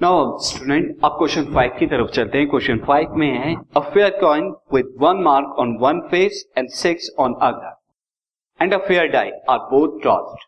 Now 0.00 0.26
student 0.38 1.00
अब 1.04 1.14
question 1.18 1.44
five 1.54 1.70
की 1.78 1.86
तरफ़ 1.86 2.10
चलते 2.10 2.38
हैं। 2.38 2.48
क्वेश्चन 2.48 2.78
फाइव 2.78 3.14
में 3.18 3.38
है 3.38 3.54
a 3.76 3.80
fair 3.84 4.10
coin 4.20 4.44
with 4.74 4.92
one 4.98 5.22
mark 5.22 5.56
on 5.58 5.76
one 5.80 6.00
face 6.10 6.44
and 6.58 6.68
six 6.70 7.08
on 7.20 7.34
other 7.42 8.62
and 8.62 8.74
a 8.74 8.78
fair 8.78 9.06
die 9.06 9.30
are 9.50 9.58
both 9.70 9.98
tossed 10.02 10.44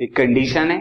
एक 0.00 0.14
condition 0.16 0.70
है, 0.70 0.78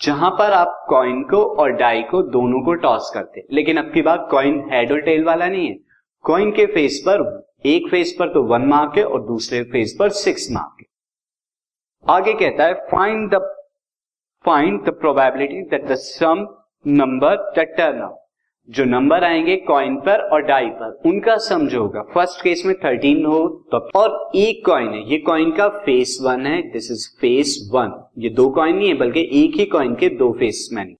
जहाँ 0.00 0.30
पर 0.30 0.52
आप 0.52 0.86
कॉइन 0.88 1.22
को 1.30 1.42
और 1.54 1.72
डाई 1.72 2.02
को 2.10 2.22
दोनों 2.30 2.60
को 2.64 2.74
टॉस 2.76 3.10
करते। 3.14 3.40
हैं 3.40 3.46
लेकिन 3.52 3.78
अब 3.78 3.90
की 3.94 4.02
बात 4.02 4.28
कॉइन 4.30 4.62
हेड 4.72 4.92
और 4.92 5.00
टेल 5.00 5.24
वाला 5.24 5.48
नहीं 5.48 5.66
है। 5.68 5.76
कॉइन 6.24 6.52
के 6.52 6.66
फेस 6.66 7.02
पर, 7.08 7.26
एक 7.66 7.90
फेस 7.90 8.14
पर 8.18 8.32
तो 8.34 8.42
वन 8.44 8.68
मार्क 8.68 8.98
है 8.98 9.04
और 9.04 9.26
दूसरे 9.26 9.62
फेस 9.72 9.96
पर 9.98 10.08
सिक्स 10.20 10.48
मार्क 10.52 10.76
है। 10.80 12.14
आगे 12.14 12.34
कहता 12.36 12.64
है 12.64 12.74
find 12.92 13.30
the 13.34 13.42
find 14.44 14.82
the 14.84 14.98
probability 15.00 15.62
that 15.70 15.88
the 15.88 15.94
sum 15.96 16.46
number 16.84 17.36
the 17.56 17.64
turn 17.76 18.08
जो 18.68 18.84
नंबर 18.84 19.24
आएँगे 19.24 19.56
कॉइन 19.56 19.96
पर 19.96 20.20
और 20.24 20.42
डाई 20.42 20.66
पर, 20.66 21.00
उनका 21.06 21.36
सम 21.38 21.66
जो 21.68 21.80
होगा 21.82 22.02
फ़र्स्ट 22.14 22.42
केस 22.42 22.62
में 22.66 22.74
थर्टीन 22.84 23.24
हो 23.26 23.38
तो 23.72 23.78
और 23.98 24.30
एक 24.36 24.64
कॉइन 24.66 24.88
है, 24.88 25.02
ये 25.10 25.18
कॉइन 25.18 25.50
का 25.50 25.68
फेस 25.78 26.18
वन 26.22 26.46
है 26.46 26.60
दिस 26.72 26.90
इज़ 26.90 27.08
फेस 27.20 27.70
वन 27.74 27.92
ये 28.18 28.28
दो 28.30 28.48
कॉइन 28.50 28.76
नहीं 28.76 28.88
है, 28.88 28.94
बल्कि 28.94 29.28
एक 29.34 29.56
ही 29.56 29.64
कॉइन 29.66 29.94
के 29.94 30.08
दो 30.08 30.32
फेस 30.32 30.68
मैंने। 30.72 30.94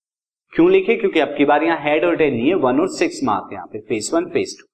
क्यों 0.52 0.70
लिखे? 0.70 0.96
क्योंकि 0.96 1.20
आपकी 1.20 1.44
बार 1.44 1.64
यहाँ 1.64 1.78
हेड 1.82 2.04
और 2.04 2.16
टेल 2.16 2.34
नहीं 2.34 2.48
है 2.48 2.54
वन 2.56 2.80
और 2.80 2.88
सिक्स 2.88 3.20
मार्क 3.24 3.52
यहाँ 3.52 3.66
पे 3.66 3.78
फेस 3.78 4.10
वन 4.14 4.26
फेस 4.30 4.56
टू 4.60 4.66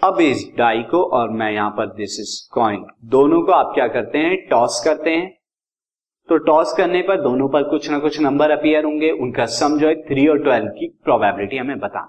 अब 0.00 0.20
इस 0.20 0.48
डाई 0.58 0.82
को 0.82 1.02
और 1.12 1.30
मैं 1.30 1.50
यहाँ 1.52 1.70
पर 1.70 1.86
दिस 1.96 2.20
इज़ 2.20 2.36
कॉइन 2.54 2.84
दोनों 3.06 3.42
को 3.42 3.52
आप 3.52 3.72
क्या 3.74 3.88
करते 3.88 4.18
हैं? 4.18 4.36
टॉस 4.48 4.82
करते 4.84 5.10
हैं। 5.10 5.37
तो 6.28 6.36
टॉस 6.46 6.72
करने 6.76 7.02
पर 7.02 7.20
दोनों 7.22 7.48
पर 7.48 7.62
कुछ 7.70 7.90
ना 7.90 7.98
कुछ 7.98 8.20
नंबर 8.20 8.50
अपियर 8.50 8.84
होंगे। 8.84 9.10
उनका 9.12 9.46
सम 9.52 9.78
जो 9.78 9.88
है 9.88 9.94
थ्री 10.02 10.26
और 10.28 10.42
ट्वेल्व 10.42 10.68
की 10.70 10.88
प्रोबेबिलिटी 11.04 11.56
हमें 11.56 11.78
बता। 11.78 12.02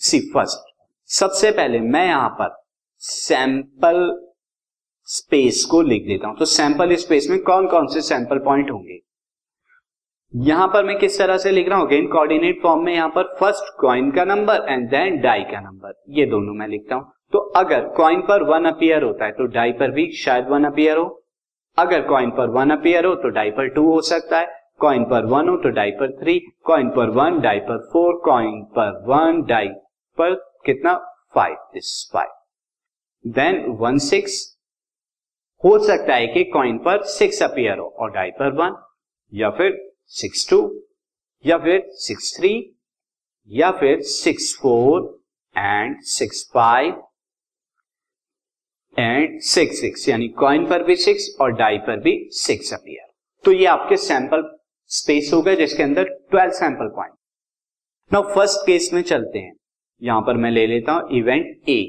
सी 0.00 0.20
फ़र्स्ट 0.32 0.72
सबसे 1.10 1.50
पहले 1.50 1.80
मैं 1.80 2.06
यहाँ 2.06 2.28
पर 2.38 2.56
सैंपल 3.02 4.00
स्पेस 5.08 5.64
को 5.64 5.82
लिख 5.82 6.06
देता 6.06 6.28
हूँ। 6.28 6.36
तो 6.38 6.44
सैंपल 6.46 6.94
स्पेस 6.96 7.26
में 7.30 7.38
कौन 7.42 7.66
कौन 7.66 7.86
से 7.86 8.00
सैंपल 8.02 8.38
पॉइंट 8.44 8.70
होंगे? 8.70 8.98
यहाँ 10.34 10.66
पर 10.68 10.84
मैं 10.84 10.98
किस 10.98 11.18
तरह 11.18 11.38
से 11.38 11.50
लिख 11.50 11.68
रहा 11.68 11.78
हूँ? 11.78 11.86
अगेन 11.86 12.06
कोऑर्डिनेट 12.06 12.60
फॉर्म 12.62 12.84
में 12.84 12.92
यहाँ 12.94 13.08
पर 13.08 13.34
फ़र्स्ट 13.40 13.72
कॉइन 13.80 14.10
का 14.10 14.24
नंबर 14.24 14.66
एंड 14.68 14.88
देन 14.90 15.20
डाई 15.20 15.44
का 15.44 15.60
नंबर 15.60 15.94
ये 16.18 16.26
दोनों 16.26 16.54
मैं 16.54 16.68
लिखता 16.68 16.94
हूँ। 16.94 17.12
तो 17.32 17.38
अगर 17.56 17.88
कॉइन 17.96 18.20
पर 18.22 18.42
वन 18.44 18.64
अपियर 18.66 19.02
होता 19.02 19.24
है 19.24 19.32
तो 19.32 19.46
डाई 19.54 19.72
पर 19.72 19.90
भी 19.90 20.10
शायद 20.16 20.48
वन 20.48 20.64
अपियर 20.64 20.96
हो। 20.96 21.17
अगर 21.78 22.06
कॉइन 22.08 22.30
पर 22.30 22.50
वन 22.50 22.70
अपियर 22.70 23.04
हो 23.04 23.14
तो 23.14 23.28
डाई 23.28 23.50
पर 23.50 23.68
टू 23.68 23.84
हो 23.92 24.00
सकता 24.02 24.38
है। 24.38 24.46
कॉइन 24.78 25.04
पर 25.04 25.24
वन 25.24 25.48
हो 25.48 25.56
तो 25.56 25.68
डाई 25.68 25.90
पर 25.90 26.12
थ्री 26.20 26.38
कॉइन 26.64 26.90
पर 26.90 27.10
वन 27.10 27.40
डाई 27.40 27.60
पर 27.60 27.78
फोर 27.92 28.20
कॉइन 28.24 28.62
पर 28.78 29.02
वन 29.06 29.42
डाई 29.42 29.68
पर 30.18 30.34
कितना? 30.66 30.94
Five 31.34 31.56
this 31.74 32.10
five 32.12 33.30
then 33.32 33.64
one 33.80 33.98
six 33.98 34.36
हो 35.64 35.78
सकता 35.78 36.14
है 36.14 36.26
कि 36.26 36.44
कॉइन 36.44 36.78
पर 36.78 37.02
सिक्स 37.02 37.42
अपियर 37.42 37.78
हो 37.78 37.86
और 37.98 38.10
डाई 38.10 38.30
पर 38.30 38.52
वन 38.52 38.76
या 39.32 39.50
फिर 39.50 39.92
सिक्स 40.06 40.48
टू 40.50 40.60
या 41.46 41.58
फिर 41.58 41.82
सिक्स 41.88 42.36
थ्री 42.38 42.52
या 43.48 43.70
फिर 43.70 44.00
six 44.00 44.54
four 44.62 45.02
and 45.56 45.96
six 46.00 46.50
five 46.54 47.02
and 48.98 49.40
six 49.40 49.80
six 49.80 50.08
यानी 50.08 50.28
कॉइन 50.38 50.66
पर 50.66 50.82
भी 50.82 50.96
सिक्स 50.96 51.28
और 51.40 51.52
डाई 51.52 51.78
पर 51.78 52.00
भी 52.00 52.18
सिक्स 52.32 52.72
अपियर 52.74 53.06
तो 53.44 53.52
ये 53.52 53.66
आपके 53.66 53.96
सैंपल 53.96 54.42
स्पेस 54.90 55.30
हो 55.34 55.40
गए 55.42 55.56
जिसके 55.56 55.82
अंदर 55.82 56.08
twelve 56.30 56.52
sample 56.52 56.88
point 56.88 57.14
now 58.10 58.34
first 58.34 58.66
case 58.66 58.90
में 58.94 59.00
चलते 59.02 59.38
हैं। 59.38 59.52
यहाँ 60.02 60.20
पर 60.20 60.36
मैं 60.36 60.50
ले 60.50 60.66
लेता 60.66 60.92
हूँ 60.92 61.10
event 61.10 61.68
A 61.68 61.80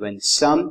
when 0.00 0.18
sum 0.18 0.62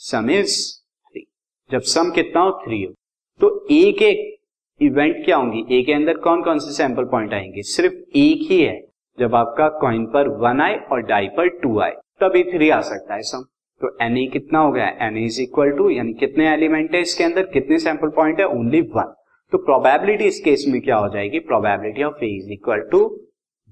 sum 0.00 0.30
is 0.30 0.56
three 0.78 1.26
जब 1.70 1.80
सम 1.80 2.10
कितना 2.10 2.42
हो 2.42 2.50
थ्री 2.64 2.82
हो। 2.82 2.92
तो 3.40 3.66
एक 3.70 4.02
एक 4.02 4.38
इवेंट 4.80 5.24
क्या 5.24 5.36
होंगी? 5.36 5.64
ए 5.78 5.82
के 5.82 5.92
अंदर 5.92 6.18
कौन 6.18 6.42
कौन 6.42 6.58
से 6.58 6.72
सैंपल 6.72 7.04
पॉइंट 7.04 7.34
आएँगे? 7.34 7.62
सिर्फ़ 7.62 7.94
एक 8.16 8.50
ही 8.50 8.60
है। 8.62 8.80
जब 9.18 9.34
आपका 9.34 9.68
कॉइन 9.80 10.06
पर 10.06 10.28
वन 10.38 10.60
आए 10.60 10.76
और 10.92 11.02
डाई 11.02 11.28
पर 11.28 11.48
टू 11.58 11.80
आए, 11.80 11.92
तभी 12.20 12.44
थ्री 12.44 12.70
आ 12.70 12.80
सकता 12.80 13.14
है 13.14 13.22
सम 13.22 13.44
तो 13.80 13.96
एन 14.02 14.16
ए 14.18 14.26
कितना 14.32 14.58
हो 14.58 14.72
गया? 14.72 14.86
एन 15.02 15.16
इज़ 15.18 15.40
इक्वल 15.42 15.70
टू 15.76 15.88
यानी 15.90 16.12
कितने 16.20 16.48
एलिमेंट 16.48 16.94
है 16.94 17.00
इसके 17.00 17.24
अंदर? 17.24 17.42
कितने 17.52 17.78
सैंपल 17.78 18.08
पॉइंट 18.16 18.40
है? 18.40 18.46
ओनली 18.48 18.80
वन 18.96 19.14
तो 19.52 19.58
प्रोबेबिलिटी 19.58 20.24
इस 20.24 20.40
केस 20.40 20.64
में 20.68 20.80
क्या 20.80 20.96
हो 20.96 21.08
जाएगी? 21.08 21.38
Probability 21.40 22.02
of 22.02 22.24
A 22.24 22.28
is 22.36 22.50
equal 22.52 22.80
to 22.90 23.00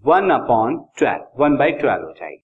one 0.04 0.30
upon 0.32 0.76
twelve 0.98 1.42
one 1.42 1.56
by 1.56 1.70
twelve 1.72 2.04
हो 2.04 2.12
जाएगी. 2.12 2.42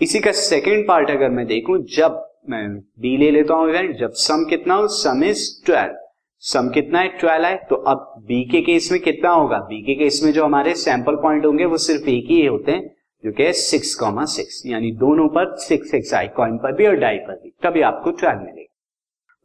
इसी 0.00 0.20
का 0.20 0.32
सेकेंड 0.32 0.86
पार्ट 0.88 1.10
अगर 1.10 1.30
मैं 1.30 1.46
देखूँ, 1.46 1.78
जब 1.86 2.24
मैं 2.50 2.68
बी 3.00 3.16
ले 3.16 3.30
लेता 3.30 3.54
हूँ 3.54 3.68
इवेंट 3.68 3.96
जब 3.98 4.10
सम 4.16 4.44
कितना 4.50 4.74
हो? 4.74 4.86
सम 4.88 5.24
इज़ 5.24 5.46
ट्वेल्व 5.66 5.96
सम 6.42 6.68
कितना 6.74 7.00
है? 7.00 7.08
ट्वेल्व 7.20 7.44
है 7.46 7.56
तो 7.70 7.76
अब 7.76 8.14
बी 8.26 8.42
के 8.50 8.60
केस 8.62 8.88
में 8.92 9.00
कितना 9.00 9.30
होगा? 9.30 9.58
बी 9.68 9.82
के 9.82 9.94
केस 9.94 10.20
में 10.24 10.32
जो 10.32 10.44
हमारे 10.44 10.74
सैंपल 10.76 11.16
पॉइंट 11.22 11.46
होंगे, 11.46 11.64
वो 11.64 11.76
सिर्फ़ 11.78 12.08
एक 12.10 12.30
ही 12.30 12.44
होते 12.46 12.72
हैं। 12.72 12.86
जो 13.24 13.32
कि 13.32 13.52
सिक्स 13.52 13.94
कॉमा 13.94 14.24
सिक्स 14.32 14.62
यानी 14.66 14.90
दोनों 14.96 15.28
पर 15.28 15.54
सिक्स 15.58 15.90
सिक्स 15.90 16.12
आई 16.14 16.28
कॉइन 16.36 16.56
पर 16.58 16.72
भी 16.72 16.86
और 16.86 16.96
डाई 16.96 17.18
पर 17.18 17.34
भी, 17.34 17.50
तभी 17.62 17.80
आपको 17.82 18.10
ट्वेल्व 18.12 18.40
मिलेगा। 18.40 18.74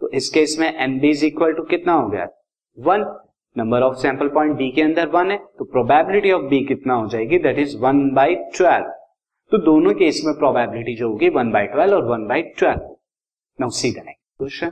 तो 0.02 0.10
इस 0.12 0.30
केस 0.30 0.56
में 0.60 0.74
n 0.74 1.00
B 1.00 1.10
is 1.10 1.26
equal 1.26 1.54
to 1.54 1.64
कितना 1.64 1.94
हो 1.94 2.08
गया? 2.10 2.28
One 2.78 3.06
number 3.56 3.82
of 3.82 3.96
sample 3.98 4.28
point 4.30 4.56
B 4.58 4.70
के 4.72 4.82
अंदर 4.82 5.08
वन 5.10 5.32
है 5.32 5.38
तो 5.60 5.66
प्रोबेबिलिटी 5.66 6.32
ऑफ़ 6.32 6.44
बी 6.50 6.64
कितना 6.66 6.94
हो 6.94 7.08
जाएगी? 7.10 7.40
That 7.40 7.60
is 7.60 7.78
one 7.78 8.10
by 8.16 8.36
twelve 8.56 8.94
तो 9.52 9.58
दोनों 9.66 9.94
केस 9.94 10.22
में 10.26 10.34
प्रोबेबिलिटी 10.36 10.96
जो 10.96 11.10
होगी 11.10 11.30
वन 11.32 11.52
बाई 11.52 11.66
ट्वेल्व 11.68 11.96
और 11.96 12.06
one 12.08 12.28
by 12.28 12.42
twelve 12.58 12.96
now 13.60 13.70
see 13.72 13.92
the 13.92 14.04
next 14.06 14.38
question 14.38 14.72